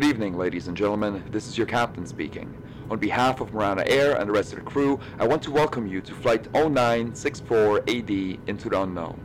[0.00, 1.22] Good evening, ladies and gentlemen.
[1.30, 2.56] This is your captain speaking.
[2.88, 5.86] On behalf of Marana Air and the rest of the crew, I want to welcome
[5.86, 9.20] you to Flight 0964 AD into the unknown.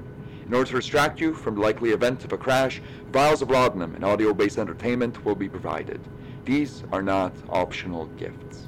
[0.45, 2.81] In order to distract you from the likely event of a crash,
[3.13, 6.01] vials of laudanum and audio-based entertainment will be provided.
[6.43, 8.67] These are not optional gifts.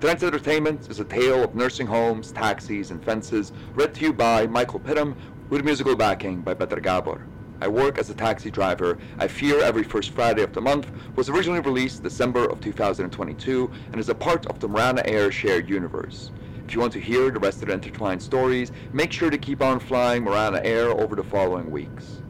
[0.00, 4.48] Tonight's entertainment is a tale of nursing homes, taxis, and fences, read to you by
[4.48, 5.14] Michael Pittham,
[5.50, 7.24] with musical backing by Peter Gabor.
[7.64, 8.98] I work as a taxi driver.
[9.18, 13.98] I Fear Every First Friday of the Month was originally released December of 2022 and
[13.98, 16.30] is a part of the Marana Air shared universe.
[16.66, 19.62] If you want to hear the rest of the intertwined stories, make sure to keep
[19.62, 22.20] on flying Marana Air over the following weeks.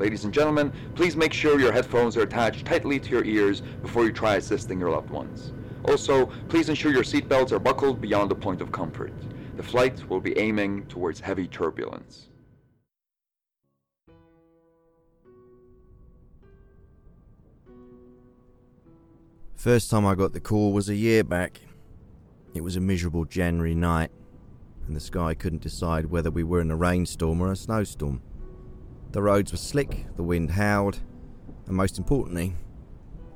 [0.00, 4.04] Ladies and gentlemen, please make sure your headphones are attached tightly to your ears before
[4.04, 5.52] you try assisting your loved ones.
[5.84, 9.12] Also, please ensure your seatbelts are buckled beyond the point of comfort.
[9.56, 12.30] The flight will be aiming towards heavy turbulence.
[19.62, 21.60] First time I got the call was a year back.
[22.52, 24.10] It was a miserable January night,
[24.88, 28.22] and the sky couldn't decide whether we were in a rainstorm or a snowstorm.
[29.12, 30.98] The roads were slick, the wind howled,
[31.68, 32.56] and most importantly,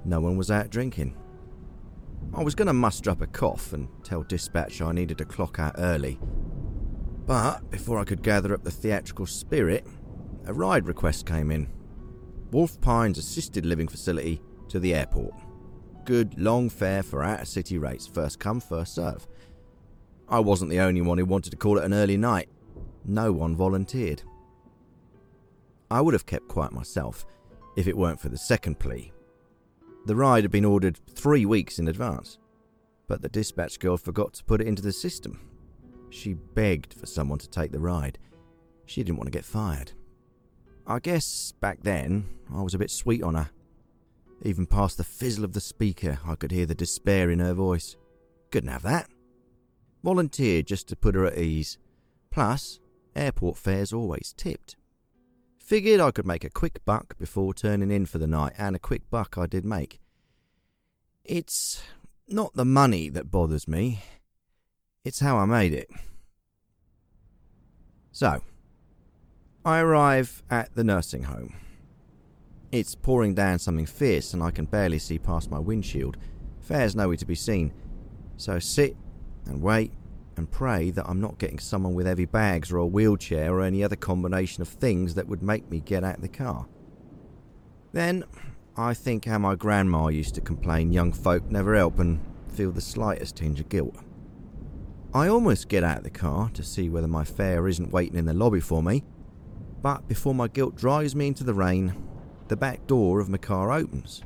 [0.05, 1.17] no one was out drinking.
[2.35, 5.61] I was going to muster up a cough and tell dispatch I needed to clock
[5.61, 6.19] out early.
[7.25, 9.87] But before I could gather up the theatrical spirit,
[10.45, 11.69] a ride request came in.
[12.51, 15.33] Wolf Pines Assisted Living Facility to the airport
[16.07, 19.27] good long fare for out of city rates, first come, first serve.
[20.29, 22.49] I wasn't the only one who wanted to call it an early night.
[23.05, 24.23] No one volunteered.
[25.91, 27.27] I would have kept quiet myself
[27.77, 29.13] if it weren't for the second plea.
[30.07, 32.39] The ride had been ordered three weeks in advance,
[33.09, 35.41] but the dispatch girl forgot to put it into the system.
[36.11, 38.19] She begged for someone to take the ride.
[38.87, 39.93] She didn't want to get fired.
[40.87, 43.51] I guess back then I was a bit sweet on her.
[44.43, 47.97] Even past the fizzle of the speaker, I could hear the despair in her voice.
[48.51, 49.09] Couldn't have that.
[50.05, 51.79] Volunteered just to put her at ease.
[52.31, 52.79] Plus,
[53.15, 54.77] airport fares always tipped.
[55.59, 58.79] Figured I could make a quick buck before turning in for the night, and a
[58.79, 59.99] quick buck I did make.
[61.25, 61.83] It's
[62.29, 64.01] not the money that bothers me,
[65.05, 65.91] it's how I made it.
[68.13, 68.43] So,
[69.65, 71.55] I arrive at the nursing home.
[72.73, 76.17] It's pouring down something fierce and I can barely see past my windshield.
[76.61, 77.73] Fare's nowhere to be seen.
[78.37, 78.97] So sit
[79.47, 79.93] and wait
[80.37, 83.83] and pray that I'm not getting someone with heavy bags or a wheelchair or any
[83.83, 86.67] other combination of things that would make me get out of the car.
[87.93, 88.25] Then
[88.77, 92.21] I think how my grandma used to complain young folk never help and
[92.53, 93.97] feel the slightest tinge of guilt.
[95.15, 98.27] I almost get out of the car to see whether my fare isn't waiting in
[98.27, 99.03] the lobby for me,
[99.81, 101.95] but before my guilt drives me into the rain,
[102.49, 104.23] the back door of my car opens.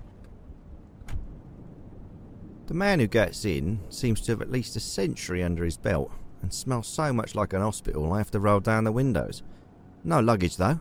[2.66, 6.12] The man who gets in seems to have at least a century under his belt
[6.42, 9.42] and smells so much like an hospital I have to roll down the windows.
[10.04, 10.80] No luggage though.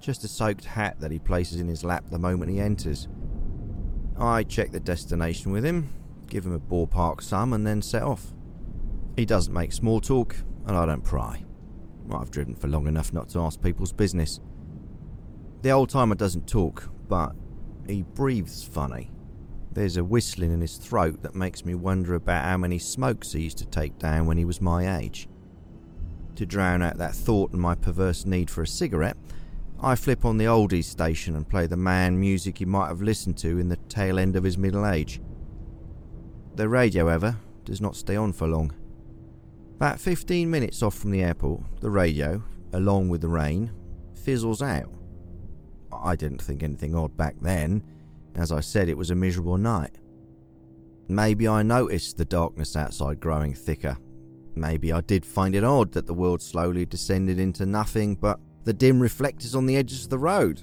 [0.00, 3.08] Just a soaked hat that he places in his lap the moment he enters.
[4.18, 5.90] I check the destination with him,
[6.28, 8.32] give him a ballpark sum, and then set off.
[9.16, 10.36] He doesn't make small talk,
[10.66, 11.42] and I don't pry.
[12.12, 14.40] I've driven for long enough not to ask people's business.
[15.62, 17.34] The old timer doesn't talk, but
[17.86, 19.10] he breathes funny.
[19.72, 23.42] There's a whistling in his throat that makes me wonder about how many smokes he
[23.42, 25.28] used to take down when he was my age.
[26.36, 29.16] To drown out that thought and my perverse need for a cigarette,
[29.80, 33.36] I flip on the oldies station and play the man music he might have listened
[33.38, 35.20] to in the tail end of his middle age.
[36.54, 38.72] The radio, however, does not stay on for long.
[39.74, 42.42] About 15 minutes off from the airport, the radio,
[42.72, 43.70] along with the rain,
[44.14, 44.90] fizzles out.
[46.02, 47.82] I didn't think anything odd back then.
[48.34, 49.98] As I said, it was a miserable night.
[51.08, 53.96] Maybe I noticed the darkness outside growing thicker.
[54.54, 58.72] Maybe I did find it odd that the world slowly descended into nothing but the
[58.72, 60.62] dim reflectors on the edges of the road.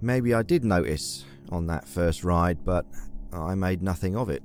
[0.00, 2.86] Maybe I did notice on that first ride, but
[3.32, 4.42] I made nothing of it.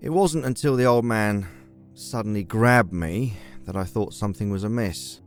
[0.00, 1.46] It wasn't until the old man
[1.94, 5.20] suddenly grabbed me that I thought something was amiss.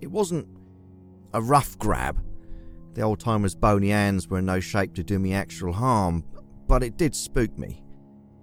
[0.00, 0.46] It wasn't
[1.34, 2.22] a rough grab.
[2.94, 6.24] The old timer's bony hands were in no shape to do me actual harm,
[6.66, 7.82] but it did spook me,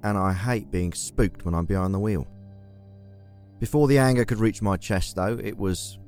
[0.03, 2.27] and I hate being spooked when I'm behind the wheel.
[3.59, 5.99] Before the anger could reach my chest, though, it was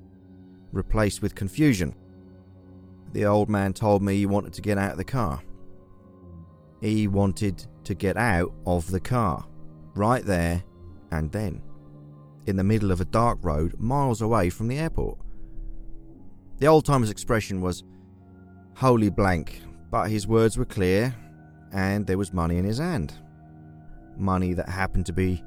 [0.71, 1.93] replaced with confusion.
[3.13, 5.41] The old man told me he wanted to get out of the car.
[6.79, 9.45] He wanted to get out of the car,
[9.95, 10.63] right there
[11.11, 11.61] and then,
[12.47, 15.19] in the middle of a dark road miles away from the airport.
[16.61, 17.83] The old timer's expression was
[18.75, 21.13] wholly blank, But his words were clear,
[21.73, 23.15] and there was money in his hand.
[24.15, 25.43] Money that happened to be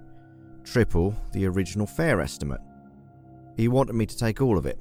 [0.64, 2.61] triple the original fare estimate.
[3.56, 4.81] He wanted me to take all of it.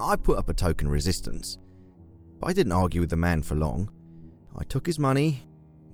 [0.00, 1.58] I put up a token resistance,
[2.38, 3.90] but I didn't argue with the man for long.
[4.56, 5.42] I took his money,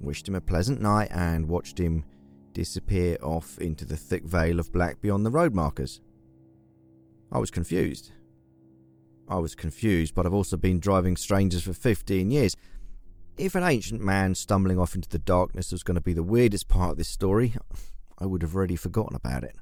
[0.00, 2.04] wished him a pleasant night, and watched him
[2.52, 6.02] disappear off into the thick veil of black beyond the road markers.
[7.32, 8.12] I was confused.
[9.28, 12.56] I was confused, but I've also been driving strangers for 15 years.
[13.36, 16.68] If an ancient man stumbling off into the darkness was going to be the weirdest
[16.68, 17.54] part of this story,
[18.18, 19.56] I would have already forgotten about it.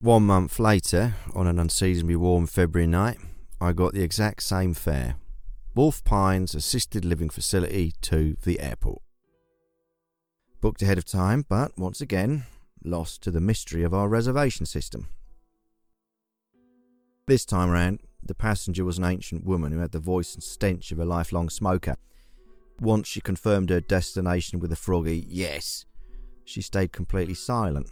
[0.00, 3.18] One month later, on an unseasonably warm February night,
[3.60, 5.16] I got the exact same fare
[5.74, 9.00] Wolf Pines Assisted Living Facility to the airport.
[10.60, 12.44] Booked ahead of time, but once again,
[12.84, 15.08] lost to the mystery of our reservation system.
[17.26, 20.90] This time round, the passenger was an ancient woman who had the voice and stench
[20.90, 21.96] of a lifelong smoker.
[22.80, 25.84] Once she confirmed her destination with a froggy yes,
[26.44, 27.88] she stayed completely silent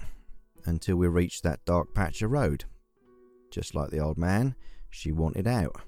[0.66, 2.64] until we reached that dark patch of road.
[3.52, 4.56] Just like the old man,
[4.90, 5.80] she wanted out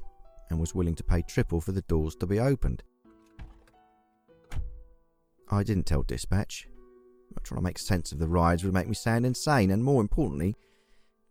[0.48, 2.84] and was willing to pay triple for the doors to be opened.
[5.50, 6.68] I didn't tell dispatch.
[7.42, 10.54] Trying to make sense of the rides would make me sound insane, and more importantly,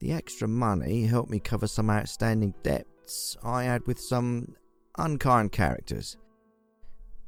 [0.02, 4.56] the extra money helped me cover some outstanding debts I had with some
[4.98, 6.18] unkind characters.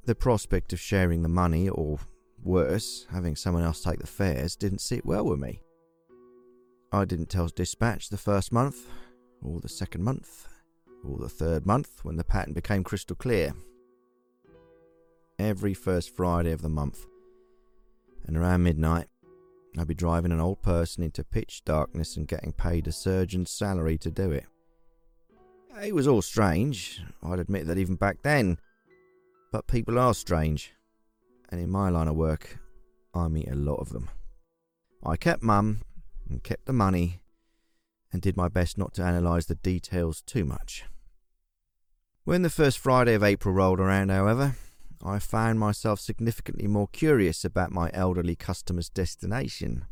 [0.05, 1.99] The prospect of sharing the money, or
[2.43, 5.61] worse, having someone else take the fares, didn't sit well with me.
[6.91, 8.87] I didn't tell dispatch the first month,
[9.41, 10.47] or the second month,
[11.07, 13.53] or the third month when the pattern became crystal clear.
[15.37, 17.05] Every first Friday of the month,
[18.25, 19.07] and around midnight,
[19.77, 23.97] I'd be driving an old person into pitch darkness and getting paid a surgeon's salary
[23.99, 24.45] to do it.
[25.83, 28.59] It was all strange, I'd admit that even back then.
[29.51, 30.73] But people are strange,
[31.49, 32.59] and in my line of work,
[33.13, 34.09] I meet a lot of them.
[35.03, 35.81] I kept mum
[36.29, 37.21] and kept the money
[38.11, 40.85] and did my best not to analyse the details too much.
[42.23, 44.55] When the first Friday of April rolled around, however,
[45.05, 49.85] I found myself significantly more curious about my elderly customer's destination.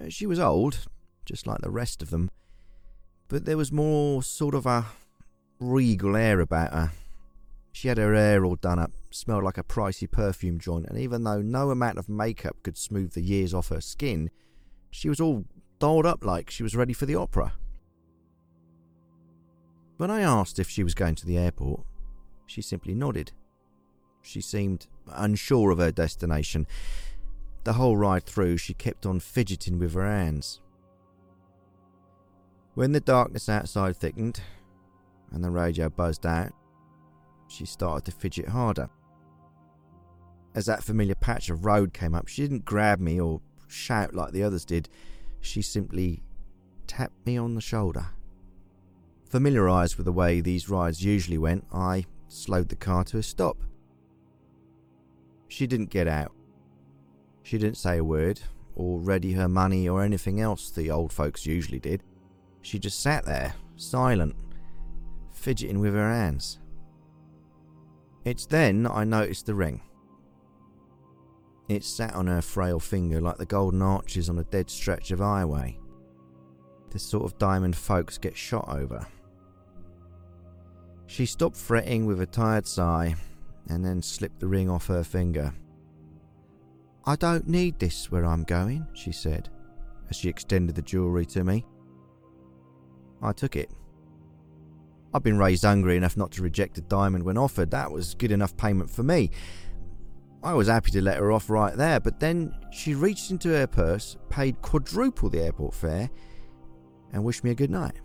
[0.00, 0.86] Uh, she was old,
[1.24, 2.30] just like the rest of them,
[3.28, 4.86] but there was more sort of a
[5.58, 6.92] regal air about her.
[7.72, 11.24] She had her hair all done up, smelled like a pricey perfume joint, and even
[11.24, 14.30] though no amount of makeup could smooth the years off her skin,
[14.90, 15.44] she was all
[15.78, 17.52] dolled up like she was ready for the opera.
[19.96, 21.80] When I asked if she was going to the airport,
[22.46, 23.32] she simply nodded.
[24.26, 26.66] She seemed unsure of her destination.
[27.62, 30.60] The whole ride through, she kept on fidgeting with her hands.
[32.74, 34.40] When the darkness outside thickened
[35.30, 36.52] and the radio buzzed out,
[37.48, 38.90] she started to fidget harder.
[40.56, 44.32] As that familiar patch of road came up, she didn't grab me or shout like
[44.32, 44.88] the others did.
[45.40, 46.22] She simply
[46.88, 48.08] tapped me on the shoulder.
[49.30, 53.56] Familiarised with the way these rides usually went, I slowed the car to a stop.
[55.48, 56.32] She didn't get out.
[57.42, 58.40] She didn't say a word,
[58.74, 62.02] or ready her money, or anything else the old folks usually did.
[62.62, 64.34] She just sat there, silent,
[65.32, 66.58] fidgeting with her hands.
[68.24, 69.80] It's then I noticed the ring.
[71.68, 75.20] It sat on her frail finger like the golden arches on a dead stretch of
[75.20, 75.78] highway.
[76.90, 79.06] The sort of diamond folks get shot over.
[81.06, 83.14] She stopped fretting with a tired sigh
[83.68, 85.52] and then slipped the ring off her finger.
[87.04, 89.48] I don't need this where I'm going, she said,
[90.10, 91.64] as she extended the jewellery to me.
[93.22, 93.70] I took it.
[95.14, 97.70] I'd been raised hungry enough not to reject a diamond when offered.
[97.70, 99.30] That was good enough payment for me.
[100.42, 103.66] I was happy to let her off right there, but then she reached into her
[103.66, 106.10] purse, paid quadruple the airport fare,
[107.12, 108.00] and wished me a good night.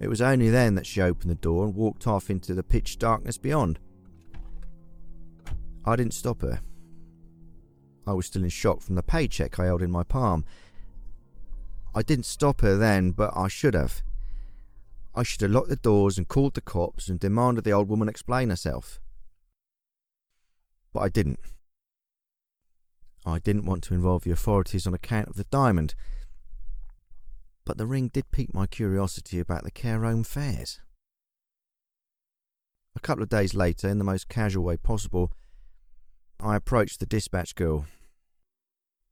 [0.00, 2.98] It was only then that she opened the door and walked off into the pitch
[2.98, 3.78] darkness beyond.
[5.88, 6.60] I didn't stop her.
[8.06, 10.44] I was still in shock from the paycheck I held in my palm.
[11.94, 14.02] I didn't stop her then, but I should have.
[15.14, 18.06] I should have locked the doors and called the cops and demanded the old woman
[18.06, 19.00] explain herself.
[20.92, 21.40] But I didn't.
[23.24, 25.94] I didn't want to involve the authorities on account of the diamond.
[27.64, 30.80] But the ring did pique my curiosity about the care home fares.
[32.94, 35.32] A couple of days later, in the most casual way possible,
[36.40, 37.86] I approached the dispatch girl.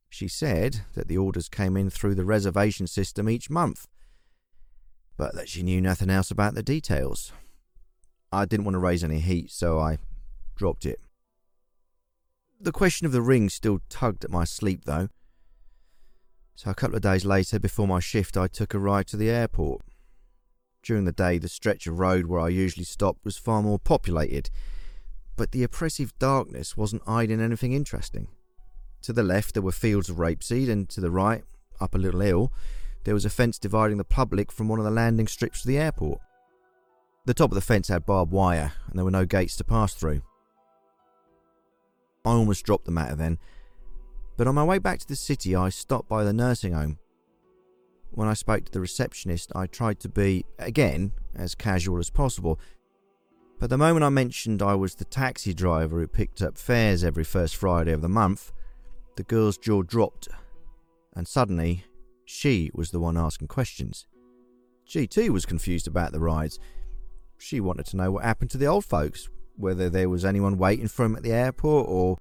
[0.09, 3.87] She said that the orders came in through the reservation system each month,
[5.17, 7.33] but that she knew nothing else about the details.
[8.31, 9.97] I didn't want to raise any heat, so I
[10.55, 10.99] dropped it.
[12.59, 15.09] The question of the ring still tugged at my sleep, though.
[16.55, 19.29] So a couple of days later, before my shift, I took a ride to the
[19.29, 19.81] airport.
[20.81, 24.49] During the day, the stretch of road where I usually stopped was far more populated,
[25.37, 28.27] but the oppressive darkness wasn't hiding anything interesting.
[29.03, 31.43] To the left, there were fields of rapeseed, and to the right,
[31.79, 32.51] up a little hill,
[33.05, 35.77] there was a fence dividing the public from one of the landing strips of the
[35.77, 36.19] airport.
[37.25, 39.93] The top of the fence had barbed wire, and there were no gates to pass
[39.93, 40.21] through.
[42.25, 43.37] I almost dropped the matter then,
[44.35, 46.97] but on my way back to the city, I stopped by the nursing home.
[48.11, 52.59] When I spoke to the receptionist, I tried to be, again, as casual as possible.
[53.59, 57.23] But the moment I mentioned I was the taxi driver who picked up fares every
[57.23, 58.51] first Friday of the month,
[59.15, 60.27] the girl's jaw dropped,
[61.15, 61.83] and suddenly
[62.23, 64.05] she was the one asking questions.
[64.85, 66.59] She too was confused about the rides.
[67.39, 70.87] She wanted to know what happened to the old folks, whether there was anyone waiting
[70.87, 72.17] for them at the airport or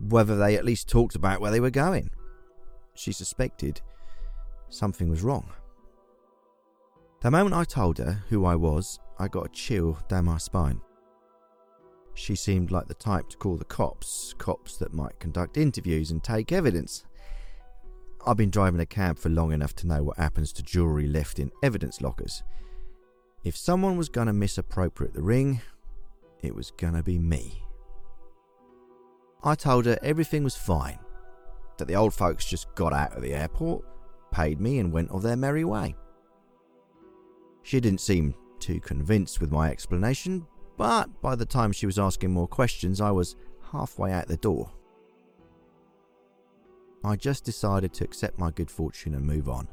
[0.00, 2.10] whether they at least talked about where they were going.
[2.94, 3.82] She suspected
[4.70, 5.52] something was wrong.
[7.20, 10.80] The moment I told her who I was, I got a chill down my spine.
[12.14, 16.22] She seemed like the type to call the cops, cops that might conduct interviews and
[16.22, 17.04] take evidence.
[18.26, 21.38] I've been driving a cab for long enough to know what happens to jewellery left
[21.38, 22.42] in evidence lockers.
[23.44, 25.60] If someone was going to misappropriate the ring,
[26.42, 27.62] it was going to be me.
[29.44, 30.98] I told her everything was fine,
[31.78, 33.84] that the old folks just got out of the airport,
[34.32, 35.94] paid me, and went of their merry way.
[37.62, 40.46] She didn't seem too convinced with my explanation,
[40.76, 43.36] but by the time she was asking more questions, I was
[43.72, 44.70] halfway out the door.
[47.04, 49.68] I just decided to accept my good fortune and move on.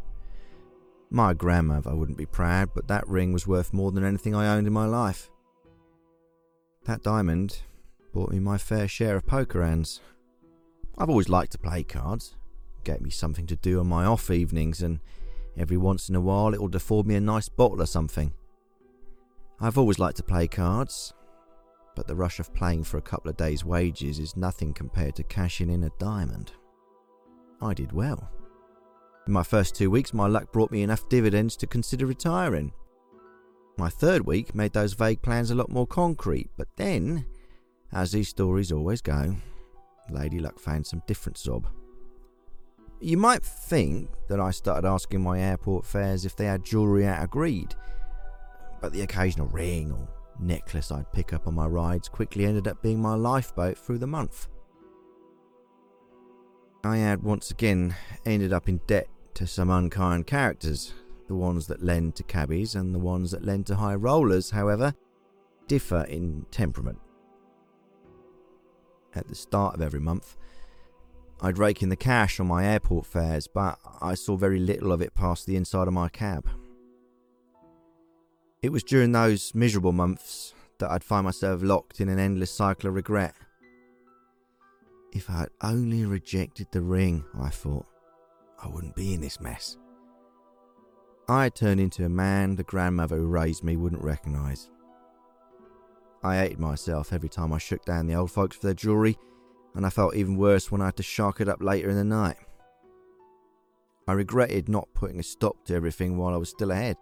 [1.10, 4.68] My grandmother wouldn't be proud, but that ring was worth more than anything I owned
[4.68, 5.30] in my life.
[6.86, 7.62] That diamond
[8.14, 10.02] bought me my fair share of poker hands.
[10.98, 12.36] I've always liked to play cards.
[12.78, 15.00] It gave me something to do on my off evenings, and
[15.58, 18.34] every once in a while it will afford me a nice bottle or something.
[19.60, 21.14] I've always liked to play cards,
[21.96, 25.24] but the rush of playing for a couple of days' wages is nothing compared to
[25.24, 26.52] cashing in a diamond.
[27.62, 28.30] I did well.
[29.28, 32.74] In my first two weeks, my luck brought me enough dividends to consider retiring.
[33.78, 37.26] My third week made those vague plans a lot more concrete, but then,
[37.94, 39.36] as these stories always go,
[40.10, 41.66] Lady Luck found some different zob.
[43.00, 47.24] You might think that I started asking my airport fares if they had jewellery out
[47.24, 47.74] of greed,
[48.86, 50.08] but the occasional ring or
[50.40, 54.06] necklace I'd pick up on my rides quickly ended up being my lifeboat through the
[54.06, 54.48] month.
[56.84, 57.96] I had once again
[58.28, 60.94] ended up in debt to some unkind characters.
[61.28, 64.94] The ones that lend to cabbies and the ones that lend to high rollers, however,
[65.66, 67.00] differ in temperament.
[69.16, 70.38] At the start of every month,
[71.42, 75.02] I'd rake in the cash on my airport fares, but I saw very little of
[75.02, 76.48] it pass the inside of my cab.
[78.66, 82.90] It was during those miserable months that I'd find myself locked in an endless cycle
[82.90, 83.36] of regret.
[85.14, 87.86] If I had only rejected the ring, I thought,
[88.60, 89.78] I wouldn't be in this mess.
[91.30, 94.72] I had turned into a man the grandmother who raised me wouldn't recognise.
[96.24, 99.16] I hated myself every time I shook down the old folks for their jewellery,
[99.76, 102.04] and I felt even worse when I had to shark it up later in the
[102.04, 102.38] night.
[104.08, 106.98] I regretted not putting a stop to everything while I was still ahead.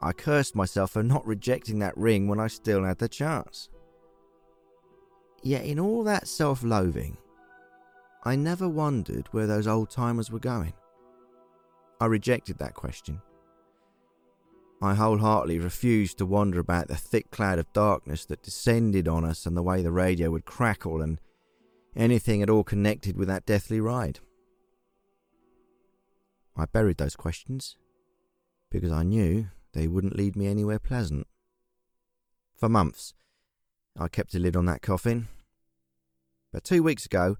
[0.00, 3.68] I cursed myself for not rejecting that ring when I still had the chance.
[5.42, 7.16] Yet, in all that self loathing,
[8.24, 10.74] I never wondered where those old timers were going.
[12.00, 13.22] I rejected that question.
[14.82, 19.46] I wholeheartedly refused to wonder about the thick cloud of darkness that descended on us
[19.46, 21.18] and the way the radio would crackle and
[21.96, 24.20] anything at all connected with that deathly ride.
[26.56, 27.76] I buried those questions
[28.70, 31.26] because I knew they wouldn't lead me anywhere pleasant.
[32.54, 33.12] For months,
[33.98, 35.28] I kept a lid on that coffin.
[36.50, 37.36] But two weeks ago,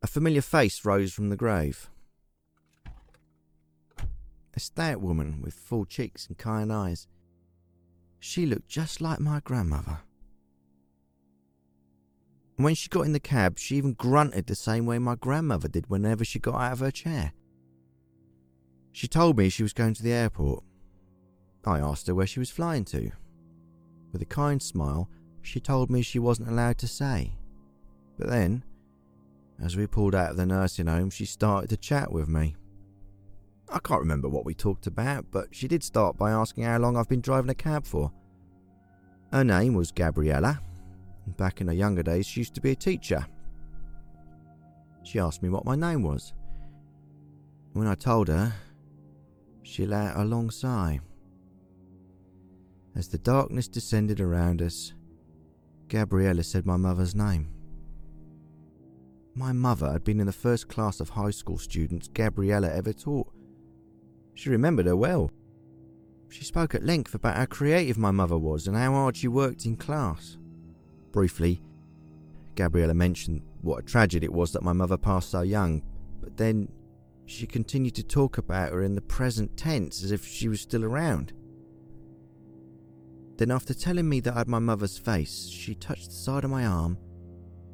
[0.00, 1.90] a familiar face rose from the grave.
[4.56, 7.06] A stout woman with full cheeks and kind eyes.
[8.18, 9.98] She looked just like my grandmother.
[12.56, 15.68] And when she got in the cab, she even grunted the same way my grandmother
[15.68, 17.34] did whenever she got out of her chair.
[18.92, 20.64] She told me she was going to the airport.
[21.66, 23.10] I asked her where she was flying to.
[24.12, 25.08] With a kind smile,
[25.42, 27.36] she told me she wasn't allowed to say.
[28.18, 28.64] But then,
[29.62, 32.54] as we pulled out of the nursing home, she started to chat with me.
[33.68, 36.96] I can't remember what we talked about, but she did start by asking how long
[36.96, 38.12] I've been driving a cab for.
[39.32, 40.60] Her name was Gabriella.
[41.36, 43.26] Back in her younger days, she used to be a teacher.
[45.02, 46.34] She asked me what my name was.
[47.72, 48.52] When I told her,
[49.62, 51.00] she let out a long sigh.
[52.96, 54.92] As the darkness descended around us,
[55.88, 57.48] Gabriella said my mother's name.
[59.34, 63.32] My mother had been in the first class of high school students Gabriella ever taught.
[64.34, 65.30] She remembered her well.
[66.28, 69.66] She spoke at length about how creative my mother was and how hard she worked
[69.66, 70.36] in class.
[71.10, 71.62] Briefly,
[72.54, 75.82] Gabriella mentioned what a tragedy it was that my mother passed so young,
[76.20, 76.68] but then
[77.26, 80.84] she continued to talk about her in the present tense as if she was still
[80.84, 81.32] around.
[83.36, 86.50] Then, after telling me that I had my mother's face, she touched the side of
[86.50, 86.98] my arm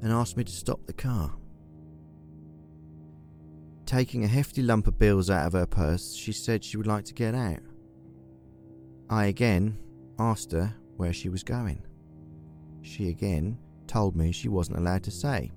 [0.02, 1.34] and asked me to stop the car.
[3.84, 7.04] Taking a hefty lump of bills out of her purse, she said she would like
[7.06, 7.60] to get out.
[9.10, 9.76] I again
[10.18, 11.82] asked her where she was going.
[12.82, 15.50] She again told me she wasn't allowed to say.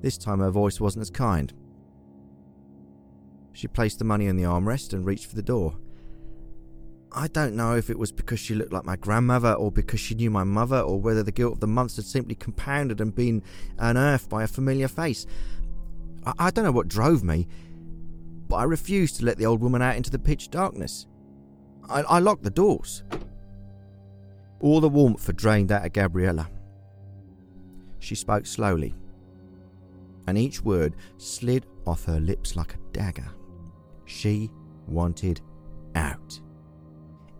[0.00, 1.52] This time her voice wasn't as kind.
[3.52, 5.76] She placed the money in the armrest and reached for the door.
[7.18, 10.14] I don't know if it was because she looked like my grandmother or because she
[10.14, 13.42] knew my mother or whether the guilt of the months had simply compounded and been
[13.76, 15.26] unearthed by a familiar face.
[16.24, 17.48] I, I don't know what drove me,
[18.46, 21.08] but I refused to let the old woman out into the pitch darkness.
[21.90, 23.02] I, I locked the doors.
[24.60, 26.48] All the warmth had drained out of Gabriella.
[27.98, 28.94] She spoke slowly,
[30.28, 33.28] and each word slid off her lips like a dagger.
[34.04, 34.52] She
[34.86, 35.40] wanted
[35.96, 36.40] out.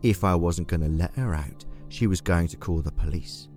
[0.03, 3.49] If I wasn't going to let her out, she was going to call the police.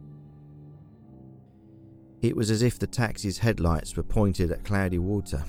[2.21, 5.43] It was as if the taxi's headlights were pointed at cloudy water.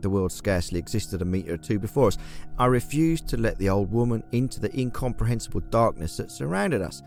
[0.00, 2.18] The world scarcely existed a metre or two before us.
[2.58, 7.02] I refused to let the old woman into the incomprehensible darkness that surrounded us.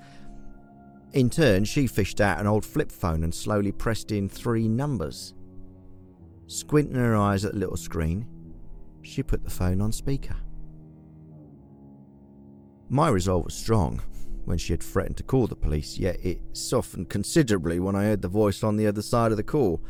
[1.11, 5.33] In turn, she fished out an old flip phone and slowly pressed in three numbers.
[6.47, 8.25] Squinting her eyes at the little screen,
[9.01, 10.35] she put the phone on speaker.
[12.89, 14.01] My resolve was strong
[14.45, 18.21] when she had threatened to call the police, yet it softened considerably when I heard
[18.21, 19.81] the voice on the other side of the call.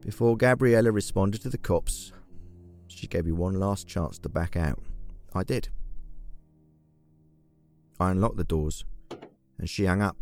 [0.00, 2.12] Before Gabriella responded to the cops,
[2.88, 4.82] she gave me one last chance to back out.
[5.34, 5.68] I did.
[8.00, 8.84] I unlocked the doors,
[9.58, 10.16] and she hung up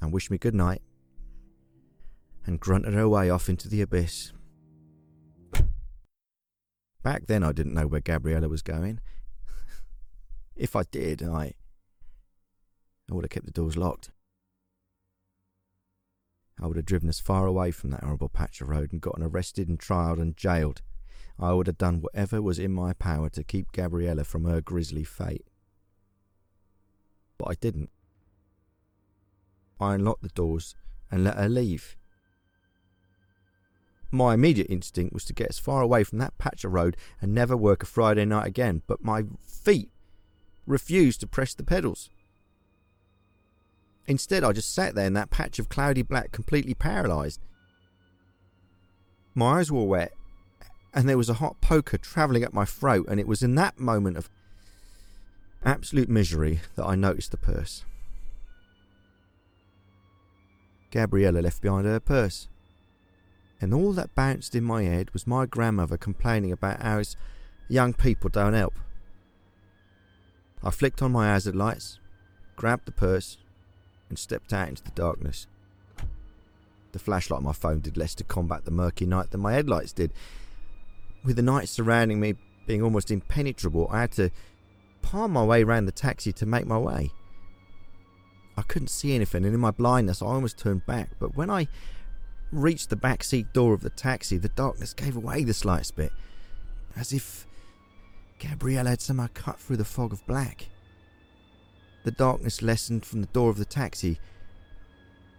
[0.00, 0.82] and wished me good night
[2.46, 4.32] and grunted her way off into the abyss.
[7.02, 8.98] Back then, I didn't know where Gabriella was going.
[10.56, 11.54] If I did, I.
[13.10, 14.10] I would have kept the doors locked.
[16.60, 19.22] I would have driven as far away from that horrible patch of road and gotten
[19.22, 20.82] arrested and tried and jailed.
[21.38, 25.04] I would have done whatever was in my power to keep Gabriella from her grisly
[25.04, 25.46] fate.
[27.38, 27.90] But I didn't.
[29.80, 30.76] I unlocked the doors
[31.10, 31.96] and let her leave.
[34.12, 37.34] My immediate instinct was to get as far away from that patch of road and
[37.34, 39.90] never work a Friday night again, but my feet
[40.66, 42.10] refused to press the pedals.
[44.06, 47.40] Instead, I just sat there in that patch of cloudy black, completely paralysed.
[49.34, 50.12] My eyes were wet,
[50.92, 53.78] and there was a hot poker travelling up my throat, and it was in that
[53.78, 54.28] moment of
[55.64, 57.84] absolute misery that I noticed the purse.
[60.90, 62.48] Gabriella left behind her purse
[63.64, 67.02] and all that bounced in my head was my grandmother complaining about how
[67.66, 68.74] young people don't help.
[70.64, 71.98] I flicked on my hazard lights,
[72.56, 73.36] grabbed the purse,
[74.08, 75.46] and stepped out into the darkness.
[76.92, 79.92] The flashlight on my phone did less to combat the murky night than my headlights
[79.92, 80.12] did.
[81.22, 84.30] With the night surrounding me being almost impenetrable, I had to
[85.02, 87.10] palm my way round the taxi to make my way.
[88.56, 91.10] I couldn't see anything, and in my blindness, I almost turned back.
[91.18, 91.68] But when I
[92.52, 96.12] reached the back seat door of the taxi, the darkness gave away the slightest bit,
[96.96, 97.46] as if
[98.38, 100.68] Gabriella had somehow cut through the fog of black.
[102.04, 104.18] The darkness lessened from the door of the taxi.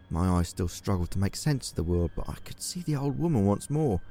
[0.10, 2.96] My eyes still struggled to make sense of the world, but I could see the
[2.96, 4.02] old woman once more.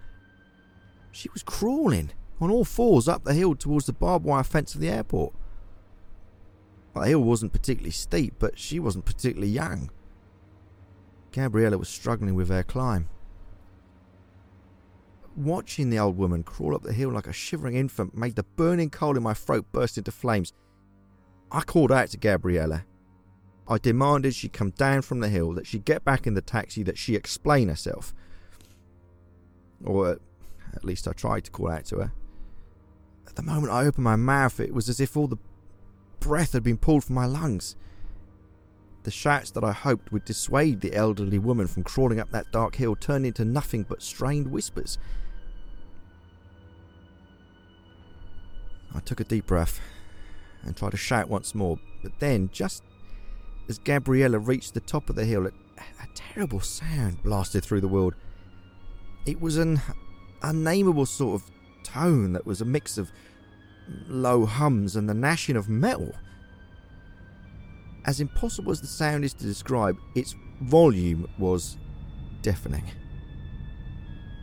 [1.12, 4.80] She was crawling on all fours up the hill towards the barbed wire fence of
[4.80, 5.34] the airport.
[6.94, 9.90] The hill wasn't particularly steep, but she wasn't particularly young.
[11.32, 13.08] Gabriella was struggling with her climb.
[15.36, 18.90] Watching the old woman crawl up the hill like a shivering infant made the burning
[18.90, 20.52] coal in my throat burst into flames.
[21.50, 22.84] I called out to Gabriella.
[23.66, 26.82] I demanded she come down from the hill, that she get back in the taxi,
[26.84, 28.14] that she explain herself.
[29.82, 30.20] Or
[30.72, 32.12] at least I tried to call out to her.
[33.26, 35.38] At the moment I opened my mouth, it was as if all the
[36.20, 37.74] breath had been pulled from my lungs.
[39.02, 42.76] The shouts that I hoped would dissuade the elderly woman from crawling up that dark
[42.76, 44.98] hill turned into nothing but strained whispers.
[48.94, 49.80] I took a deep breath
[50.62, 52.82] and tried to shout once more, but then, just
[53.68, 57.88] as Gabriella reached the top of the hill, a, a terrible sound blasted through the
[57.88, 58.14] world.
[59.26, 59.80] It was an
[60.42, 61.50] unnameable sort of
[61.82, 63.10] tone that was a mix of
[64.06, 66.12] low hums and the gnashing of metal.
[68.06, 71.78] As impossible as the sound is to describe, its volume was
[72.42, 72.84] deafening.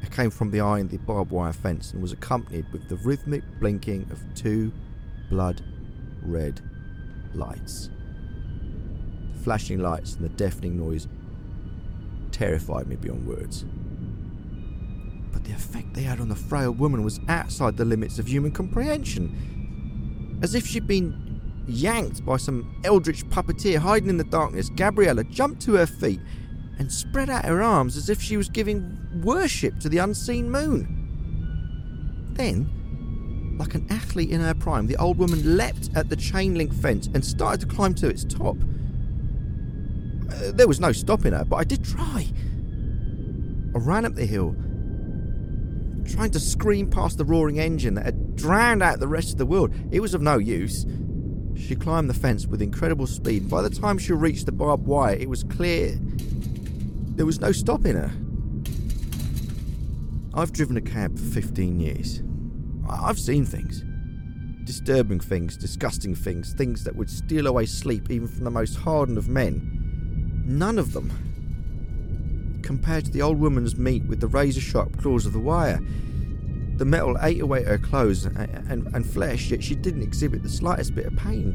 [0.02, 4.08] It came from behind the barbed wire fence and was accompanied with the rhythmic blinking
[4.12, 4.72] of two
[5.30, 5.62] blood
[6.24, 6.62] red
[7.34, 7.90] lights.
[9.34, 11.08] The flashing lights and the deafening noise
[12.32, 13.66] terrified me beyond words.
[15.32, 18.52] But the effect they had on the frail woman was outside the limits of human
[18.52, 20.40] comprehension.
[20.42, 21.32] As if she'd been
[21.68, 26.20] yanked by some eldritch puppeteer hiding in the darkness, Gabriella jumped to her feet
[26.82, 30.98] and spread out her arms as if she was giving worship to the unseen moon.
[32.34, 36.74] Then, like an athlete in her prime, the old woman leapt at the chain link
[36.74, 38.58] fence and started to climb to its top.
[40.32, 42.26] Uh, there was no stopping her, but I did try.
[43.76, 44.56] I ran up the hill,
[46.12, 49.46] trying to scream past the roaring engine that had drowned out the rest of the
[49.46, 49.72] world.
[49.92, 50.88] It was of no use.
[51.56, 53.52] She climbed the fence with incredible speed.
[53.52, 56.00] By the time she reached the barbed wire, it was clear
[57.22, 58.12] there was no stopping her.
[60.34, 62.24] I've driven a cab for 15 years.
[62.90, 63.84] I've seen things.
[64.64, 69.20] Disturbing things, disgusting things, things that would steal away sleep even from the most hardened
[69.20, 70.44] of men.
[70.48, 71.12] None of them
[72.64, 75.80] compared to the old woman's meat with the razor sharp claws of the wire.
[76.78, 78.36] The metal ate away her clothes and,
[78.68, 81.54] and, and flesh, yet she didn't exhibit the slightest bit of pain.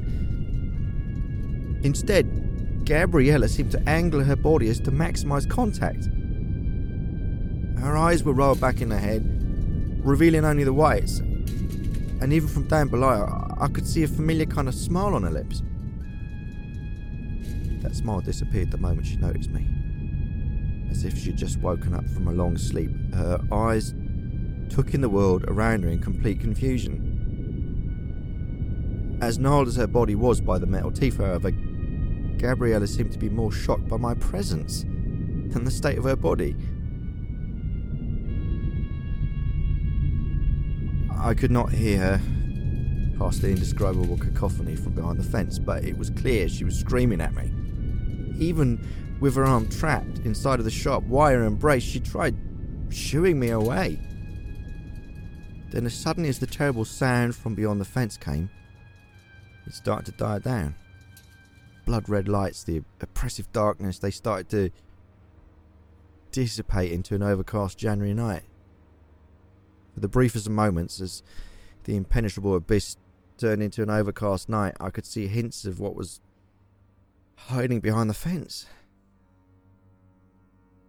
[1.83, 2.46] Instead,
[2.87, 6.09] Gabriella seemed to angle her body as to maximize contact.
[7.81, 9.25] Her eyes were rolled back in her head,
[10.05, 13.27] revealing only the whites, and even from down below,
[13.59, 15.63] I, could see a familiar kind of smile on her lips.
[17.83, 19.69] That smile disappeared the moment she noticed me,
[20.89, 22.93] as if she'd just woken up from a long sleep.
[23.13, 23.95] Her eyes
[24.71, 27.13] took in the world around her in complete confusion.
[29.21, 31.51] As gnarled as her body was by the metal teeth, however,
[32.39, 36.57] Gabriella seemed to be more shocked by my presence than the state of her body.
[41.19, 42.21] I could not hear her
[43.19, 47.21] past the indescribable cacophony from behind the fence, but it was clear she was screaming
[47.21, 47.53] at me.
[48.39, 48.87] Even
[49.21, 52.37] with her arm trapped inside of the sharp wire embrace, she tried
[52.91, 53.99] shooing me away.
[55.71, 58.51] Then, as suddenly as the terrible sound from beyond the fence came,
[59.67, 60.75] it started to die down.
[61.87, 64.71] Blood red lights, the oppressive darkness, they started to
[66.33, 68.43] dissipate into an overcast January night.
[69.95, 71.23] For the briefest of moments, as
[71.85, 72.99] the impenetrable abyss
[73.39, 76.21] turned into an overcast night, I could see hints of what was
[77.37, 78.67] hiding behind the fence.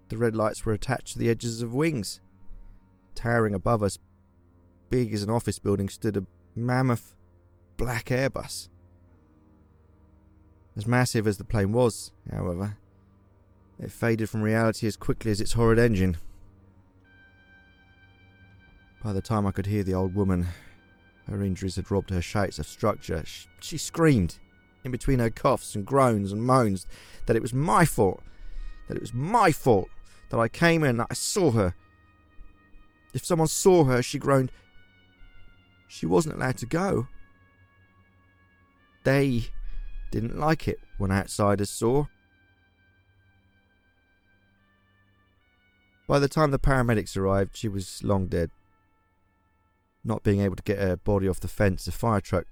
[0.09, 2.21] The red lights were attached to the edges of wings.
[3.13, 3.99] Towering above us,
[4.89, 7.15] big as an office building, stood a mammoth
[7.77, 8.69] black Airbus.
[10.77, 12.77] As massive as the plane was, however,
[13.79, 16.17] it faded from reality as quickly as its horrid engine.
[19.03, 20.45] By the time I could hear the old woman,
[21.27, 23.23] her injuries had robbed her shouts of structure.
[23.25, 24.37] She, she screamed,
[24.83, 26.85] in between her coughs and groans and moans,
[27.25, 28.21] that it was my fault,
[28.87, 29.89] that it was my fault,
[30.29, 31.73] that I came in, that I saw her.
[33.15, 34.51] If someone saw her, she groaned,
[35.87, 37.07] she wasn't allowed to go.
[39.03, 39.49] They
[40.11, 42.05] didn't like it when outsiders saw.
[46.07, 48.49] By the time the paramedics arrived, she was long dead.
[50.03, 52.45] Not being able to get her body off the fence, a fire truck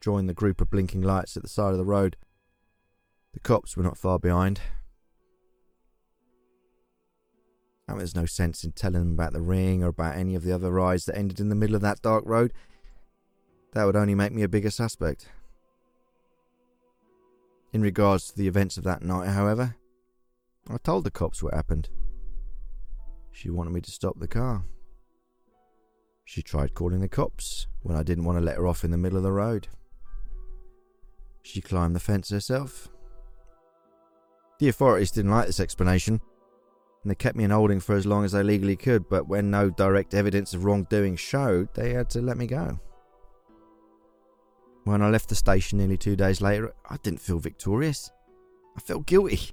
[0.00, 2.16] joined the group of blinking lights at the side of the road.
[3.34, 4.60] The cops were not far behind.
[7.88, 10.52] And there's no sense in telling them about the ring or about any of the
[10.52, 12.52] other rides that ended in the middle of that dark road.
[13.72, 15.28] That would only make me a bigger suspect.
[17.72, 19.76] In regards to the events of that night, however,
[20.68, 21.88] I told the cops what happened.
[23.32, 24.64] She wanted me to stop the car.
[26.24, 28.98] She tried calling the cops when I didn't want to let her off in the
[28.98, 29.68] middle of the road.
[31.42, 32.88] She climbed the fence herself.
[34.58, 36.20] The authorities didn't like this explanation,
[37.02, 39.50] and they kept me in holding for as long as they legally could, but when
[39.50, 42.78] no direct evidence of wrongdoing showed, they had to let me go.
[44.84, 48.10] When I left the station nearly two days later, I didn't feel victorious.
[48.76, 49.50] I felt guilty.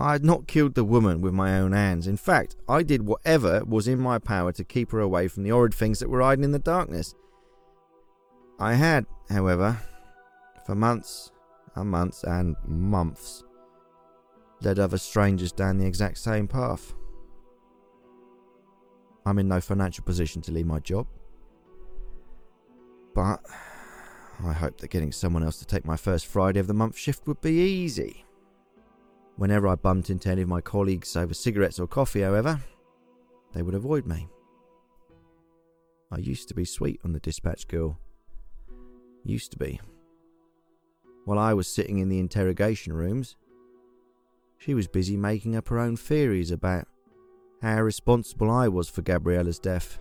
[0.00, 2.06] I had not killed the woman with my own hands.
[2.06, 5.50] In fact, I did whatever was in my power to keep her away from the
[5.50, 7.14] horrid things that were hiding in the darkness.
[8.58, 9.78] I had, however,
[10.64, 11.30] for months
[11.74, 13.44] and months and months,
[14.62, 16.94] led other strangers down the exact same path.
[19.24, 21.06] I'm in no financial position to leave my job.
[23.14, 23.40] But
[24.44, 27.26] I hoped that getting someone else to take my first Friday of the month shift
[27.26, 28.24] would be easy.
[29.36, 32.60] Whenever I bumped into any of my colleagues over cigarettes or coffee, however,
[33.52, 34.28] they would avoid me.
[36.12, 37.98] I used to be sweet on the dispatch girl.
[39.24, 39.80] Used to be.
[41.24, 43.36] While I was sitting in the interrogation rooms,
[44.58, 46.86] she was busy making up her own theories about
[47.62, 49.98] how responsible I was for Gabriella's death.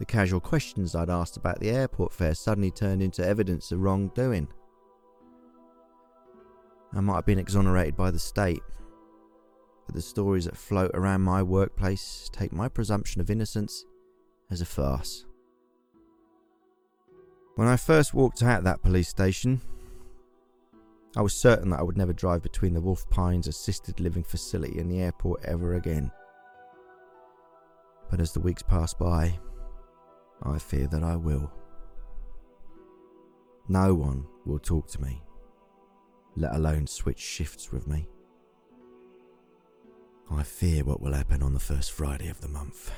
[0.00, 4.48] The casual questions I'd asked about the airport fare suddenly turned into evidence of wrongdoing.
[6.94, 8.62] I might have been exonerated by the state,
[9.84, 13.84] but the stories that float around my workplace take my presumption of innocence
[14.50, 15.26] as a farce.
[17.56, 19.60] When I first walked out that police station,
[21.14, 24.78] I was certain that I would never drive between the Wolf Pines assisted living facility
[24.78, 26.10] and the airport ever again.
[28.10, 29.38] But as the weeks passed by,
[30.42, 31.50] I fear that I will.
[33.68, 35.22] No one will talk to me,
[36.36, 38.08] let alone switch shifts with me.
[40.30, 42.90] I fear what will happen on the first Friday of the month.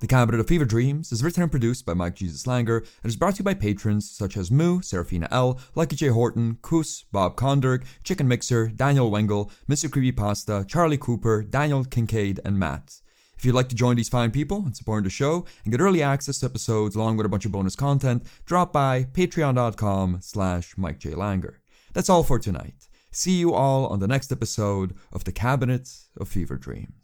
[0.00, 3.16] The Cabinet of Fever Dreams is written and produced by Mike Jesus Langer and is
[3.16, 6.06] brought to you by patrons such as Moo, Serafina L, Lucky J.
[6.06, 9.90] Horton, Kus, Bob Konderg, Chicken Mixer, Daniel Wengel, Mr.
[9.90, 13.00] Creepy Pasta, Charlie Cooper, Daniel Kincaid, and Matt.
[13.36, 16.00] If you'd like to join these fine people and support the show and get early
[16.00, 21.00] access to episodes along with a bunch of bonus content, drop by patreon.com slash Mike
[21.00, 21.10] J.
[21.10, 21.56] Langer.
[21.92, 22.86] That's all for tonight.
[23.10, 26.97] See you all on the next episode of The Cabinet of Fever Dreams.